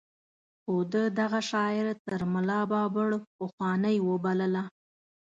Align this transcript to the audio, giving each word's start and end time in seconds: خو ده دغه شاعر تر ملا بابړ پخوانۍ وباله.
خو 0.63 0.75
ده 0.93 1.03
دغه 1.19 1.39
شاعر 1.51 1.85
تر 2.05 2.19
ملا 2.33 2.59
بابړ 2.71 3.09
پخوانۍ 3.37 3.97
وباله. 4.09 4.63